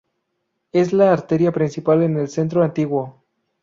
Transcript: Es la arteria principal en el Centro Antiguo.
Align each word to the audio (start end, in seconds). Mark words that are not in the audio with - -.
Es 0.71 0.93
la 0.93 1.13
arteria 1.13 1.51
principal 1.51 2.01
en 2.01 2.17
el 2.17 2.27
Centro 2.27 2.63
Antiguo. 2.63 3.21